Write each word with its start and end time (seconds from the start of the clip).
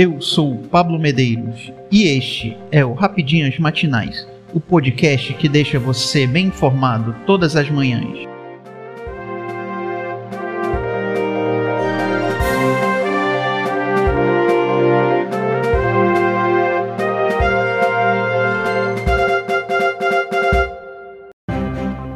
Eu 0.00 0.20
sou 0.20 0.58
Pablo 0.70 0.96
Medeiros 0.96 1.72
e 1.90 2.04
este 2.04 2.56
é 2.70 2.84
o 2.84 2.92
Rapidinhas 2.92 3.58
Matinais, 3.58 4.28
o 4.54 4.60
podcast 4.60 5.34
que 5.34 5.48
deixa 5.48 5.76
você 5.76 6.24
bem 6.24 6.46
informado 6.46 7.16
todas 7.26 7.56
as 7.56 7.68
manhãs. 7.68 8.16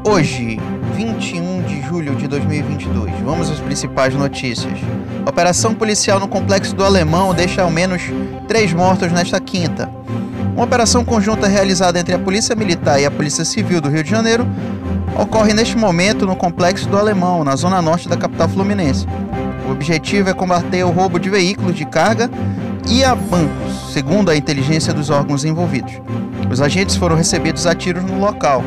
Hoje, 0.06 0.56
21 0.94 1.62
de 1.62 1.82
julho 1.82 2.14
de 2.14 2.28
2022, 2.28 3.12
vamos 3.24 3.50
às 3.50 3.58
principais 3.58 4.14
notícias. 4.14 4.78
Operação 5.26 5.74
policial 5.74 6.20
no 6.20 6.28
complexo 6.28 6.74
do 6.74 6.84
Alemão 6.84 7.34
deixa 7.34 7.62
ao 7.62 7.70
menos 7.70 8.02
três 8.46 8.72
mortos 8.72 9.10
nesta 9.10 9.40
quinta. 9.40 9.90
Uma 10.54 10.64
operação 10.64 11.04
conjunta 11.04 11.48
realizada 11.48 11.98
entre 11.98 12.14
a 12.14 12.18
Polícia 12.18 12.54
Militar 12.54 13.00
e 13.00 13.06
a 13.06 13.10
Polícia 13.10 13.44
Civil 13.44 13.80
do 13.80 13.88
Rio 13.88 14.04
de 14.04 14.10
Janeiro 14.10 14.46
ocorre 15.18 15.54
neste 15.54 15.76
momento 15.76 16.26
no 16.26 16.36
complexo 16.36 16.88
do 16.88 16.98
Alemão, 16.98 17.42
na 17.42 17.56
zona 17.56 17.80
norte 17.80 18.08
da 18.08 18.16
capital 18.16 18.48
fluminense. 18.48 19.06
O 19.66 19.72
objetivo 19.72 20.28
é 20.28 20.34
combater 20.34 20.84
o 20.84 20.90
roubo 20.90 21.18
de 21.18 21.30
veículos 21.30 21.74
de 21.74 21.86
carga 21.86 22.30
e 22.88 23.02
a 23.02 23.14
bancos, 23.14 23.92
segundo 23.92 24.30
a 24.30 24.36
inteligência 24.36 24.92
dos 24.92 25.08
órgãos 25.08 25.44
envolvidos. 25.44 25.94
Os 26.50 26.60
agentes 26.60 26.96
foram 26.96 27.16
recebidos 27.16 27.66
a 27.66 27.74
tiros 27.74 28.02
no 28.04 28.18
local. 28.18 28.62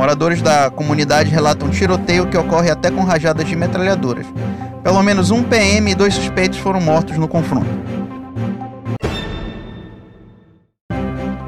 Moradores 0.00 0.40
da 0.40 0.70
comunidade 0.70 1.28
relatam 1.28 1.68
tiroteio 1.68 2.26
que 2.26 2.38
ocorre 2.38 2.70
até 2.70 2.90
com 2.90 3.04
rajadas 3.04 3.46
de 3.46 3.54
metralhadoras. 3.54 4.24
Pelo 4.82 5.02
menos 5.02 5.30
um 5.30 5.42
PM 5.42 5.90
e 5.90 5.94
dois 5.94 6.14
suspeitos 6.14 6.58
foram 6.58 6.80
mortos 6.80 7.18
no 7.18 7.28
confronto. 7.28 7.68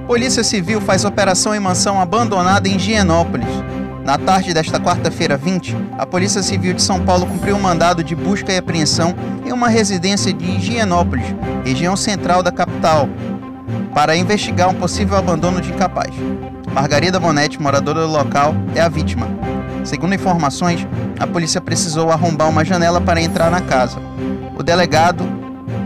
Polícia 0.06 0.44
Civil 0.44 0.82
faz 0.82 1.06
operação 1.06 1.54
em 1.54 1.60
mansão 1.60 1.98
abandonada 1.98 2.68
em 2.68 2.78
Gienópolis. 2.78 3.48
Na 4.04 4.18
tarde 4.18 4.52
desta 4.52 4.78
quarta-feira 4.78 5.38
20, 5.38 5.74
a 5.96 6.05
Polícia 6.05 6.42
Civil 6.42 6.74
de 6.74 6.82
São 6.82 7.00
Paulo 7.00 7.27
cumpriu 7.27 7.56
um 7.56 7.60
mandado 7.60 8.05
de 8.05 8.14
busca 8.14 8.52
e 8.52 8.58
apreensão 8.58 9.14
em 9.46 9.52
uma 9.52 9.70
residência 9.70 10.30
de 10.30 10.44
Higienópolis, 10.44 11.24
região 11.64 11.96
central 11.96 12.42
da 12.42 12.52
capital, 12.52 13.08
para 13.94 14.14
investigar 14.14 14.68
um 14.68 14.74
possível 14.74 15.16
abandono 15.16 15.58
de 15.58 15.70
incapaz. 15.70 16.12
Margarida 16.72 17.20
Bonetti, 17.20 17.60
moradora 17.60 18.00
do 18.00 18.10
local, 18.10 18.54
é 18.74 18.80
a 18.80 18.88
vítima. 18.88 19.28
Segundo 19.84 20.14
informações, 20.14 20.86
a 21.20 21.26
polícia 21.26 21.60
precisou 21.60 22.10
arrombar 22.10 22.48
uma 22.48 22.64
janela 22.64 22.98
para 22.98 23.20
entrar 23.20 23.50
na 23.50 23.60
casa. 23.60 23.98
O 24.58 24.62
delegado 24.62 25.22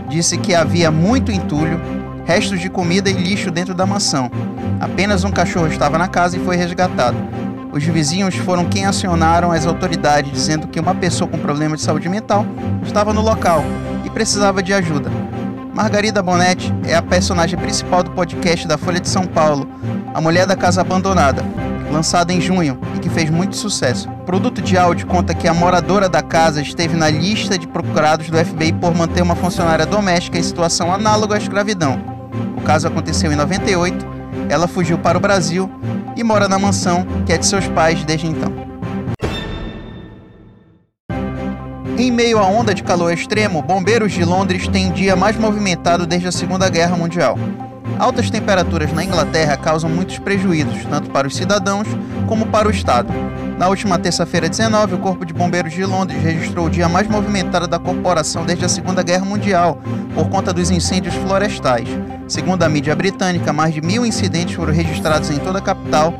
disse 0.07 0.37
que 0.37 0.55
havia 0.55 0.89
muito 0.89 1.29
entulho, 1.29 1.81
restos 2.25 2.61
de 2.61 2.69
comida 2.69 3.09
e 3.09 3.13
lixo 3.13 3.51
dentro 3.51 3.73
da 3.73 3.85
mansão. 3.85 4.31
Apenas 4.79 5.25
um 5.25 5.31
cachorro 5.31 5.67
estava 5.67 5.97
na 5.97 6.07
casa 6.07 6.37
e 6.37 6.39
foi 6.39 6.55
resgatado. 6.55 7.17
Os 7.73 7.83
vizinhos 7.83 8.35
foram 8.35 8.65
quem 8.65 8.85
acionaram 8.85 9.51
as 9.51 9.65
autoridades 9.65 10.31
dizendo 10.31 10.67
que 10.67 10.79
uma 10.79 10.95
pessoa 10.95 11.29
com 11.29 11.37
problema 11.37 11.75
de 11.75 11.81
saúde 11.81 12.07
mental 12.07 12.45
estava 12.81 13.11
no 13.11 13.21
local 13.21 13.61
e 14.05 14.09
precisava 14.09 14.63
de 14.63 14.73
ajuda. 14.73 15.11
Margarida 15.73 16.23
Bonetti 16.23 16.73
é 16.87 16.95
a 16.95 17.01
personagem 17.01 17.59
principal 17.59 18.03
podcast 18.17 18.67
da 18.67 18.79
Folha 18.79 18.99
de 18.99 19.07
São 19.07 19.27
Paulo, 19.27 19.69
A 20.11 20.19
Mulher 20.19 20.47
da 20.47 20.55
Casa 20.55 20.81
Abandonada, 20.81 21.45
lançado 21.91 22.31
em 22.31 22.41
junho 22.41 22.79
e 22.95 22.99
que 22.99 23.11
fez 23.11 23.29
muito 23.29 23.55
sucesso. 23.55 24.09
O 24.09 24.25
produto 24.25 24.59
de 24.59 24.75
áudio 24.75 25.05
conta 25.05 25.35
que 25.35 25.47
a 25.47 25.53
moradora 25.53 26.09
da 26.09 26.23
casa 26.23 26.59
esteve 26.59 26.97
na 26.97 27.11
lista 27.11 27.59
de 27.59 27.67
procurados 27.67 28.27
do 28.31 28.43
FBI 28.43 28.73
por 28.73 28.95
manter 28.95 29.21
uma 29.21 29.35
funcionária 29.35 29.85
doméstica 29.85 30.35
em 30.35 30.41
situação 30.41 30.91
análoga 30.91 31.35
à 31.35 31.37
escravidão. 31.37 32.01
O 32.57 32.61
caso 32.61 32.87
aconteceu 32.87 33.31
em 33.31 33.35
98, 33.35 34.03
ela 34.49 34.67
fugiu 34.67 34.97
para 34.97 35.19
o 35.19 35.21
Brasil 35.21 35.69
e 36.15 36.23
mora 36.23 36.47
na 36.47 36.57
mansão 36.57 37.05
que 37.23 37.31
é 37.31 37.37
de 37.37 37.45
seus 37.45 37.67
pais 37.67 38.03
desde 38.03 38.25
então. 38.25 38.51
Em 41.99 42.11
meio 42.11 42.39
à 42.39 42.47
onda 42.47 42.73
de 42.73 42.81
calor 42.81 43.13
extremo, 43.13 43.61
bombeiros 43.61 44.11
de 44.11 44.25
Londres 44.25 44.67
têm 44.67 44.91
dia 44.91 45.15
mais 45.15 45.37
movimentado 45.37 46.07
desde 46.07 46.27
a 46.27 46.31
Segunda 46.31 46.67
Guerra 46.67 46.97
Mundial. 46.97 47.37
Altas 47.99 48.29
temperaturas 48.29 48.93
na 48.93 49.03
Inglaterra 49.03 49.57
causam 49.57 49.89
muitos 49.89 50.19
prejuízos, 50.19 50.85
tanto 50.89 51.09
para 51.09 51.27
os 51.27 51.35
cidadãos 51.35 51.87
como 52.27 52.45
para 52.45 52.67
o 52.67 52.71
Estado. 52.71 53.11
Na 53.57 53.67
última 53.67 53.97
terça-feira 53.97 54.47
19, 54.47 54.95
o 54.95 54.97
Corpo 54.99 55.25
de 55.25 55.33
Bombeiros 55.33 55.73
de 55.73 55.83
Londres 55.83 56.21
registrou 56.21 56.67
o 56.67 56.69
dia 56.69 56.87
mais 56.87 57.07
movimentado 57.07 57.67
da 57.67 57.79
corporação 57.79 58.45
desde 58.45 58.65
a 58.65 58.69
Segunda 58.69 59.01
Guerra 59.01 59.25
Mundial, 59.25 59.81
por 60.13 60.29
conta 60.29 60.53
dos 60.53 60.69
incêndios 60.69 61.15
florestais. 61.15 61.89
Segundo 62.27 62.61
a 62.61 62.69
mídia 62.69 62.95
britânica, 62.95 63.51
mais 63.51 63.73
de 63.73 63.81
mil 63.81 64.05
incidentes 64.05 64.55
foram 64.55 64.71
registrados 64.71 65.31
em 65.31 65.39
toda 65.39 65.57
a 65.57 65.61
capital, 65.61 66.13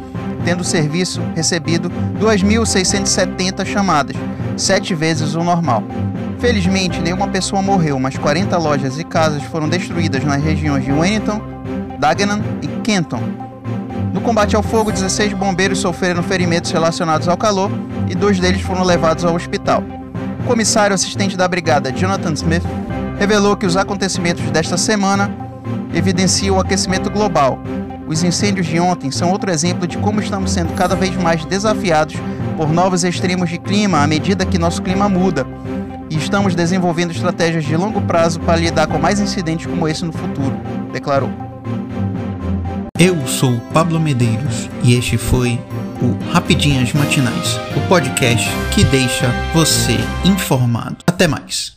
tendo 0.43 0.61
o 0.61 0.65
serviço 0.65 1.21
recebido 1.35 1.91
2.670 2.19 3.65
chamadas, 3.65 4.15
sete 4.55 4.95
vezes 4.95 5.35
o 5.35 5.43
normal. 5.43 5.83
Felizmente, 6.39 7.01
nenhuma 7.01 7.27
pessoa 7.27 7.61
morreu, 7.61 7.99
mas 7.99 8.17
40 8.17 8.57
lojas 8.57 8.97
e 8.97 9.03
casas 9.03 9.43
foram 9.43 9.67
destruídas 9.69 10.23
nas 10.23 10.41
regiões 10.43 10.83
de 10.83 10.91
Wellington, 10.91 11.56
Dagenham 11.97 12.41
e 12.61 12.67
Kenton. 12.81 13.21
No 14.13 14.21
combate 14.21 14.55
ao 14.55 14.63
fogo, 14.63 14.91
16 14.91 15.33
bombeiros 15.33 15.79
sofreram 15.79 16.23
ferimentos 16.23 16.71
relacionados 16.71 17.27
ao 17.27 17.37
calor 17.37 17.71
e 18.09 18.15
dois 18.15 18.39
deles 18.39 18.61
foram 18.61 18.83
levados 18.83 19.25
ao 19.25 19.35
hospital. 19.35 19.83
O 20.39 20.43
comissário 20.47 20.93
assistente 20.93 21.35
da 21.35 21.47
brigada, 21.47 21.91
Jonathan 21.91 22.33
Smith, 22.33 22.63
revelou 23.19 23.57
que 23.57 23.65
os 23.65 23.75
acontecimentos 23.75 24.49
desta 24.49 24.77
semana 24.77 25.29
evidenciam 25.93 26.57
o 26.57 26.59
aquecimento 26.59 27.09
global. 27.09 27.59
Os 28.07 28.23
incêndios 28.23 28.65
de 28.65 28.79
ontem 28.79 29.11
são 29.11 29.31
outro 29.31 29.51
exemplo 29.51 29.85
de 29.85 29.97
como 29.97 30.21
estamos 30.21 30.51
sendo 30.51 30.73
cada 30.73 30.95
vez 30.95 31.15
mais 31.17 31.43
desafiados 31.43 32.15
por 32.55 32.71
novos 32.71 33.03
extremos 33.03 33.49
de 33.49 33.57
clima 33.57 34.01
à 34.01 34.07
medida 34.07 34.45
que 34.45 34.57
nosso 34.57 34.81
clima 34.81 35.09
muda. 35.09 35.45
E 36.09 36.15
estamos 36.15 36.55
desenvolvendo 36.55 37.11
estratégias 37.11 37.65
de 37.65 37.75
longo 37.75 38.01
prazo 38.01 38.39
para 38.39 38.55
lidar 38.55 38.87
com 38.87 38.97
mais 38.97 39.19
incidentes 39.19 39.65
como 39.65 39.87
esse 39.87 40.05
no 40.05 40.13
futuro, 40.13 40.55
declarou. 40.93 41.46
Eu 42.99 43.27
sou 43.27 43.59
Pablo 43.71 43.99
Medeiros 43.99 44.67
e 44.83 44.95
este 44.95 45.19
foi 45.19 45.59
o 46.01 46.31
Rapidinhas 46.31 46.93
Matinais, 46.93 47.59
o 47.75 47.87
podcast 47.87 48.49
que 48.73 48.83
deixa 48.85 49.31
você 49.53 49.97
informado. 50.25 50.97
Até 51.05 51.27
mais. 51.27 51.76